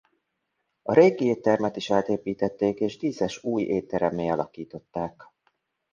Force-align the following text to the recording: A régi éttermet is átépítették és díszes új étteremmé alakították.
A 0.81 0.93
régi 0.93 1.25
éttermet 1.25 1.75
is 1.75 1.91
átépítették 1.91 2.79
és 2.79 2.97
díszes 2.97 3.43
új 3.43 3.61
étteremmé 3.63 4.27
alakították. 4.29 5.21